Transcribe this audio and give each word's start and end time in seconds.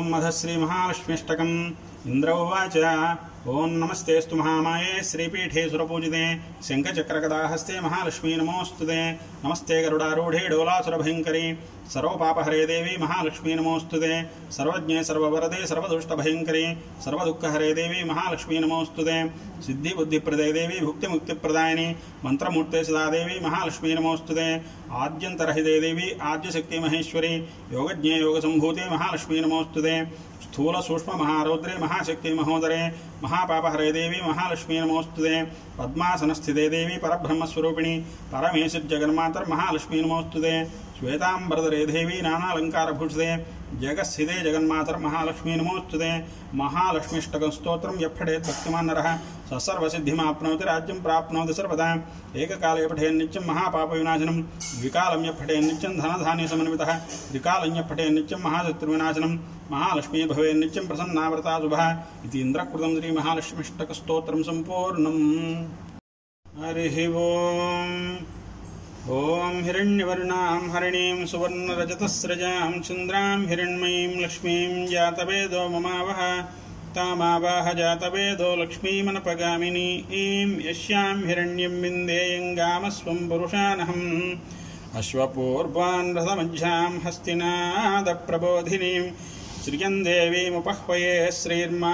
ॐ 0.00 0.08
मधश्रीमहालक्ष्मीष्टकम् 0.10 2.08
इन्द्र 2.08 2.32
उवाच। 2.32 2.76
ॐ 3.48 3.72
नमस्तेऽस्तु 3.80 4.36
महामाये 4.36 5.02
श्रीपीठे 5.04 5.68
सुरपूजिते। 5.70 6.22
शङ्खचक्रगदाहस्ते 6.68 7.80
महालक्ष्मी 7.80 8.36
नमोऽस्तु 8.36 8.84
नमस्ते 9.44 9.82
गरुडारूढे 9.84 10.42
डोलासुरभयङ्करी। 10.48 11.44
सर्वपापहरे 11.90 12.66
देवी 12.66 12.96
महालक्ष्मी 13.00 13.54
नमोऽस्तु 13.54 13.96
ते। 13.96 14.22
सर्वज्ञे, 14.50 15.02
सर्ववरदे, 15.04 15.66
सर्वदुष्टभयङ्करे। 15.66 16.76
सर्वदुःखहरे 17.04 17.72
देवी 17.74 18.04
महालक्ष्मी 18.04 18.58
नमोऽस्तु 18.58 19.02
सिद्धिबुद्धिप्रदे 19.62 20.52
देवी 20.52 20.80
भुक्तिमुक्तिप्रदायिनि। 20.80 21.86
मन्त्रमूर्ते 22.24 22.84
सदा 22.84 23.10
देवी 23.10 23.40
महालक्ष्मी 23.40 23.94
नमोऽस्तु 23.94 24.34
ते। 24.34 24.48
आद्यन्तरहिदे 24.92 25.80
देवी 25.80 26.10
आद्यशक्तिमहेश्वरी 26.22 27.34
योगज्ञे, 27.72 28.16
योगसम्भूते 28.16 28.90
महालक्ष्मी 28.90 29.40
नमोऽस्तु 29.40 29.80
स्थूल 30.42 30.80
सूक्ष्म 30.80 31.12
महारौद्रे 31.18 31.74
महाशक्ति 31.78 32.32
महोदरे। 32.34 32.78
महापापहरे 33.22 33.92
देवी 33.92 34.20
महालक्ष्मी 34.28 34.80
नमोस्तुते 34.80 35.42
पद्मासन 35.78 36.32
स्थिते 36.32 36.68
देवी 36.68 36.96
परब्रह्मस्वरूपिणी। 36.96 37.96
परमेश्वर 38.32 38.82
जगन्मातर 38.90 39.44
महालक्ष्मी 39.48 40.00
नमोस्तुते 40.02 40.54
श्वेतांबरधरे 41.00 41.86
देवी 41.86 42.20
नानालंकारभूषिते 42.20 43.36
जगस्थिते 43.80 44.40
जगन्मातर 44.40 44.96
महालक्ष्मी 44.96 45.56
नमोस्तुते 45.56 46.24
महालक्ष्मीष्टकस्तोत्रं 46.54 48.00
यः 48.00 48.08
पठेत् 48.08 48.42
भक्तिमान् 48.42 48.86
नरः 48.86 49.16
सः 49.50 49.58
सर्वसिद्धिमाप्नोति 49.58 50.64
राज्यं 50.64 51.02
प्राप्नोति 51.02 51.54
सर्वदा। 51.54 51.94
एककाले 52.36 52.86
पठेन्नित्यं 52.86 53.46
महापापविनाशनं। 53.46 54.42
द्विकालं 54.42 55.24
यः 55.24 55.32
पठेन्नित्यं 55.32 55.98
धनधान्यसमन्वितः। 55.98 56.92
द्विकालं 57.30 57.76
यः 57.76 57.82
पठेन्नित्यं 57.82 58.38
महाशत्रुविनाशनं। 58.38 59.38
महालक्ष्मी 59.70 60.24
भवेन्नित्यं 60.24 60.88
प्रसन्नाव्रता 60.88 61.58
शुभः। 61.58 61.90
इति 62.24 62.40
इन्द्रकृतं 62.40 63.00
श्रीमहालक्ष्मीष्टकस्तोत्रं 63.00 64.42
सम्पूर्णम्। 64.42 65.64
हरिः 66.64 67.08
ओम्। 67.08 68.39
ॐ 69.10 69.54
हिरण्यवर्णां 69.64 70.58
हरिणीं 70.72 71.26
सुवर्णरजतस्रजां 71.26 72.80
चन्द्रां 72.80 73.38
हिरण्मयीं 73.46 74.20
लक्ष्मीं 74.22 74.86
जातवेदो 74.86 75.62
ममावह, 75.68 76.20
तामावाह 76.96 77.72
जातवेदो 77.72 78.50
लक्ष्मीमनपगामिनी, 78.62 79.88
ईं 80.20 80.50
यस्यां 80.68 81.16
हिरण्यं 81.26 81.74
विन्देयङ्गामस्वं 81.82 83.18
पुरुषानहम् 83.28 84.06
अश्वपूर्वान् 85.00 86.14
रथमज्झां 86.16 86.92
हस्तिनादप्रबोधिनीं 87.06 89.04
श्रियं 89.64 89.96
देवीमुपह्वये 90.04 91.16
श्रीर्मा 91.38 91.90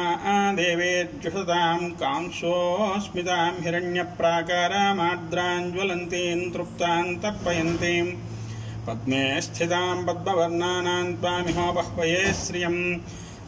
देवेर्जुषतां 0.59 1.79
कांसोऽस्मितां 2.03 3.47
हिरण्यप्राकारामार्द्राञ्ज्वलन्तीं 3.63 6.37
तृप्तां 6.55 7.07
तर्पयन्तीं 7.23 8.05
पद्मे 8.87 9.23
स्थितां 9.47 9.97
पद्मवर्णानां 10.09 11.07
त्वामिहोपह्वये 11.23 12.21
श्रियं 12.43 12.77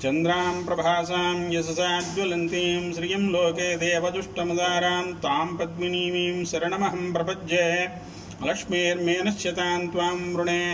चन्द्रां 0.03 0.55
प्रभासां 0.71 1.37
यशसाज्वलन्तीं 1.53 2.83
श्रियं 2.97 3.29
लोके 3.37 3.69
देवदुष्टमुदारां 3.85 5.05
तां 5.27 5.47
पद्मिनीमीं 5.61 6.35
शरणमहं 6.55 7.07
प्रपद्ये 7.19 7.69
लक्ष्मीर्मेनश्यतां 8.49 9.79
त्वां 9.95 10.19
वृणे 10.35 10.67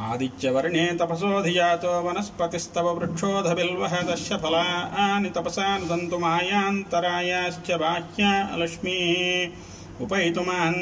आदित्यवर्णे 0.00 0.96
तपसोऽधिजातो 1.00 2.02
वनस्पतिस्तव 2.02 2.98
वृक्षोधबिल्वः 2.98 4.02
तस्य 4.02 4.36
फलानि 4.36 5.30
तपसा 5.30 5.78
नुदन्तु 5.78 6.18
मायान्तरायाश्च 6.18 7.72
बाह्या 7.72 8.56
लक्ष्मीः 8.56 9.50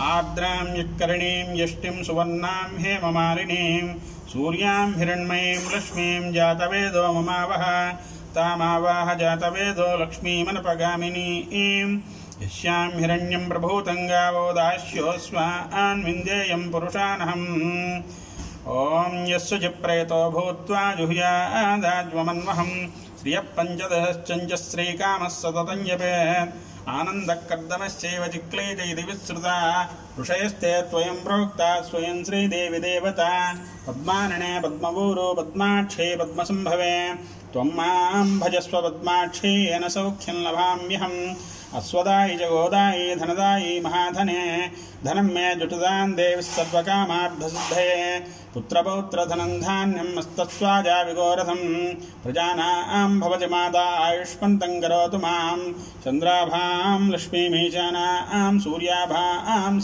आर्द्रां 0.00 0.76
यत्कर्णीं 0.78 1.64
यष्टिं 1.64 2.02
सुवर्णां 2.02 2.82
हेममालिनीं, 2.82 3.94
सूर्यां 4.28 4.98
हिरण्मयीं, 4.98 5.56
लक्ष्मीं 5.56 6.32
जातवेदो 6.32 7.12
ममावह। 7.12 7.92
तामावाह 8.34 9.14
जातवेदो 9.14 10.02
लक्ष्मीमनपगामिनीं। 10.02 12.00
यस्यां 12.40 12.90
हिरण्यं 12.92 13.42
प्रभूतङ्गावो 13.48 14.44
दास्योऽस्मान् 14.52 16.04
विन्देयं 16.04 16.62
पुरुषानहम्। 16.72 17.44
ॐ 18.74 19.16
यस्य 19.28 19.58
च 19.58 19.70
प्रेतो 19.82 20.20
भूत्वा 20.30 20.82
जुह्यादाज्वमन्वहं 20.94 22.70
श्रियः 23.20 23.44
पञ्चदशश्चञ्च 23.56 24.54
श्रीकामः 24.54 25.28
सततं 25.28 25.84
जपेत् 25.84 26.56
आनन्दकर्दमश्चैव 26.88 28.26
चिक्लेच 28.26 28.80
इति 28.88 29.02
विश्रुता 29.02 29.58
ऋषयस्ते 30.20 30.72
त्वयं 30.82 31.22
प्रोक्ता 31.24 31.70
स्वयं 31.80 32.24
श्रीदेवि 32.24 32.78
देवता। 32.78 33.30
पद्मानने 33.86 34.52
पद्मपूरो 34.60 35.28
पद्माक्षे 35.34 36.16
पद्मसम्भवे। 36.16 36.96
त्वं 37.52 37.68
माँ 37.76 38.24
भजस्व 38.40 38.80
पद्माक्षे 38.80 39.48
येन 39.48 39.88
सौख्यं 39.88 40.34
लभाम्यहम्। 40.34 41.34
अश्वदायि 41.70 42.36
जगोदायि 42.36 43.04
गोदायि 43.06 43.14
धनदायि 43.16 43.80
महाधने, 43.80 44.42
धनं 45.04 45.26
मे 45.34 45.54
जुटदान् 45.54 46.14
देवि 46.14 46.42
सर्वकामार्थसिद्धये 46.42 48.18
पुत्रपौत्रधनं 48.54 49.52
धान्यं 49.60 50.08
मस्तस्वाजा 50.16 51.00
विगोरथं 51.02 51.62
प्रजानां 52.22 53.20
भवति 53.20 53.46
माता 53.46 53.84
आयुष्मन्तं 54.06 54.80
करोतु 54.80 55.18
माँ 55.18 55.56
चन्द्राभां 56.04 57.10
लक्ष्मीमीशानां 57.10 58.58
सूर्याभां 58.58 59.80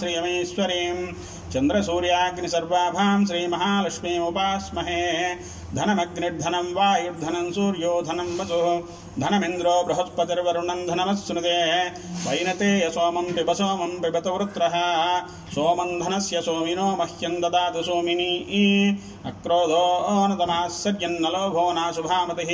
श्रियमेश्वरीं 1.52 1.68
चन्द्रसूर्याग्निसर्वाभां 1.68 3.26
श्रीमहालक्ष्मीमुपास्महे। 3.26 5.34
धनमग्निर्धनं, 5.74 6.74
वायुर्धनं 6.74 7.52
सूर्यो 7.52 8.02
धनं 8.02 8.38
वसुः। 8.38 9.26
धनमिन्द्रो 9.26 9.84
बृहस्पतिर्वरुणं 9.84 10.86
धनमस्नुते 10.86 11.88
वैनते 12.28 12.90
सोमं 12.90 13.32
पिब 13.32 13.52
सोमं 13.52 14.00
पिबत 14.00 14.26
वृत्रः। 14.26 15.22
सोमं 15.52 16.00
धनस्य 16.00 16.40
सोमिनो 16.40 16.96
मह्यं 16.96 17.40
ददातु 17.40 17.82
सोमिनी। 17.82 18.98
अक्रोधो 19.26 19.84
नतमात्सर्यन्नलोभो 20.26 21.62
नाशुभामतिः। 21.72 22.50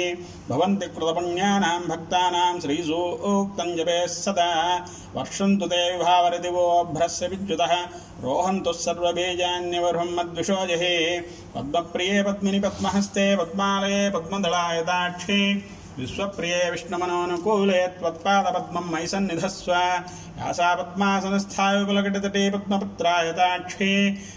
भवन्ति 0.49 0.87
कृतपुण्यानां 0.87 1.81
भक्तानां 1.81 2.61
श्रीसूक्तं 2.61 3.77
जपेः 3.77 4.07
सदा। 4.07 4.53
वर्षन्तु 5.15 5.67
ते 5.67 5.81
विभावरदिवोभ्रस्य 5.97 7.29
विद्युतः। 7.29 7.75
रोहन्तु 8.25 8.73
सर्वबीजान्यवरुहं 8.73 10.17
मद्विषोजः 10.17 10.85
पद्मप्रिये 11.55 12.23
पद्मिनि 12.23 12.61
पद्महस्ते 12.61 13.27
पद्मालये 13.37 14.11
पद्मदलायताक्षी 14.11 15.43
विश्वप्रिये 15.99 16.71
विष्णुमनोनुकूले 16.71 17.87
त्वत्पादपद्मं 17.89 18.91
मयि 18.93 19.07
सन्निधस्व। 19.07 19.73
यासा 20.43 20.69
पद्मासनस्थायुकुलकटितटे 20.75 22.43
पद्मपुत्रायताक्षी 22.51 23.91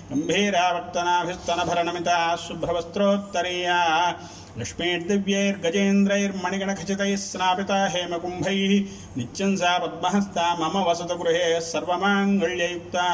गम्भीरावर्तनाभिस्तनभरणमिता 0.10 2.18
शुभ्रवस्त्रोत्तरीया 2.44 3.78
लक्ष्मीर्दिव्यैर्गजेन्द्रैर्मणिगणखचितैः 4.60 7.14
स्नापिता 7.24 7.80
हेमकुम्भैः 7.94 8.74
नित्यं 9.18 9.52
सा 9.62 9.72
पद्महस्ता 9.86 10.46
मम 10.60 10.76
वसतगृहे 10.90 11.48
सर्वमाङ्गल्ययुक्ता 11.72 13.08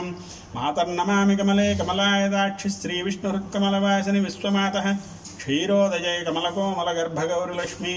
मातर्नमामि 0.59 1.39
कमले 1.43 1.69
कमलायदाक्षि 1.83 2.73
श्रीविष्णुहृत्कमलवासिनि 2.81 4.25
विश्वमातः 4.29 4.89
क्षीरोदये 5.41 6.17
कमलकोमलगर्भगौरलक्ष्मी 6.31 7.95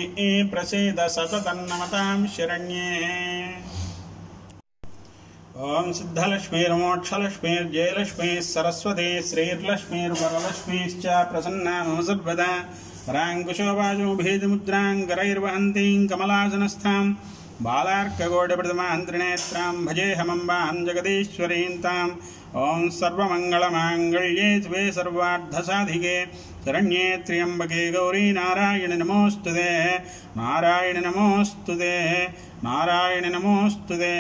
प्रसीद 0.54 1.00
सततन्नमतां 1.18 2.18
शरण्ये 2.36 2.88
ॐ 5.62 5.92
सिद्धलक्ष्मीर्मोक्षलक्ष्मीर्जयलक्ष्मीः 5.94 8.40
सरस्वती 8.42 9.22
श्रीर्लक्ष्मीर्वरलक्ष्मीश्च 9.22 11.04
प्रसन्ना 11.32 11.74
मम 11.88 12.00
सर्वदा 12.08 12.48
पराङ्कुशो 13.08 13.68
वाचोभेदमुद्राङ्गरैर्वहन्तीं 13.80 16.00
कमलासनस्थां 16.08 17.04
बालार्कगोडप्रथमान्त्रिनेत्रां 17.68 19.76
भजेऽहमम्बां 19.86 20.74
जगदीश्वरीं 20.90 21.76
ताम् 21.86 22.18
ॐ 22.64 22.90
सर्वमङ्गलमाङ्गल्ये 22.98 24.50
द्वे 24.66 24.84
सर्वार्धसाधिके 24.98 26.18
शरण्ये 26.66 27.06
त्र्यम्बके 27.28 27.84
गौरी 27.92 28.26
नारायणि 28.42 28.98
नमोऽस्तु 29.06 29.52
ते। 29.62 29.72
नारायणि 30.42 31.08
नमोऽस्तु 31.08 31.80
ते। 31.86 31.96
नारायणि 32.68 33.30
नमोऽस्तु 33.30 33.96
ते 34.04 34.14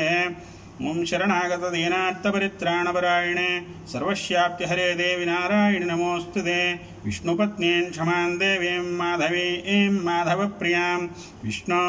ॐ 0.81 1.04
शरणागतदीनार्थपरित्राणपरायणे 1.08 3.50
सर्वस्याप्तिहरे 3.92 4.88
देवि 5.02 5.25
नारायणि 5.25 5.86
नमोऽस्तु 5.86 6.42
ते 6.48 6.56
विष्णुपत्नीं 7.04 7.90
क्षमां 7.90 8.38
देवीं 8.38 8.80
माधवी 8.98 9.46
ऐं 9.75 10.00
माधवप्रियां 10.08 10.98
विष्णो 11.44 11.84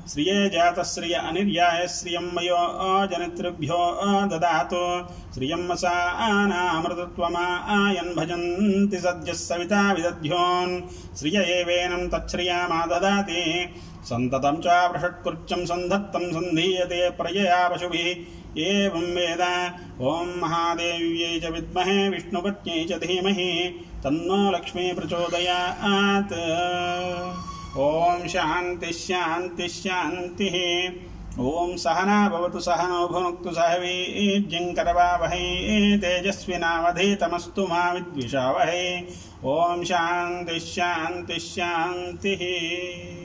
श्रिये 0.09 0.49
जातश्रिय 0.49 1.15
अनिर्याय 1.15 1.87
श्रियं 1.89 2.27
मयो 2.33 2.61
जनितृभ्यो 3.07 3.79
ददातु। 4.27 4.83
श्रियं 5.35 5.69
मसानामृतत्वमा 5.69 7.47
आयन् 7.79 8.15
भजन्ति 8.15 8.97
सद्यः 8.97 9.35
सविता 9.35 9.93
विदध्योन्। 9.93 10.81
श्रिय 11.17 11.39
एवेनं 11.41 12.09
तच्छ्रियामा 12.09 12.87
ददाति। 12.87 13.69
सन्ततं 14.05 14.57
च 14.61 14.67
पृषट्कृत्यं 14.67 15.67
सन्धत्तं 15.67 16.33
सन्धीयते 16.33 17.11
प्रजया 17.11 17.69
पशुभिः। 17.69 18.39
एवं 18.59 19.07
वेद। 19.15 19.43
ॐ 20.01 20.41
महादेव्यै 20.41 21.41
च 21.41 21.45
विद्महे 21.45 22.09
विष्णुपत्न्यै 22.09 22.85
च 22.85 22.93
धीमहि। 22.93 23.53
तन्नो 24.05 24.51
लक्ष्मी 24.51 24.93
प्रचोदयात्। 24.93 26.33
ॐ 27.79 28.29
शान्तिश्शान्तिश्शान्तिः 28.29 29.69
शान्तिः 29.69 29.69
शान्तिः। 29.69 30.57
ॐ 31.45 31.77
सहना 31.77 32.29
भवतु 32.29 32.61
सहनो 32.61 33.09
भुनक्तु 33.09 33.51
सह 33.53 33.75
वीर्यङ्करवावहै 33.75 35.43
तेजस्विनावधीतमस्तु 35.99 37.67
मा 37.67 37.93
विद्विषावहै। 37.93 39.03
ॐ 39.45 39.85
शान्तिश्शान्तिश्शान्तिः 39.85 41.39
शान्तिः 41.39 42.37
शान्तिः। 42.37 43.18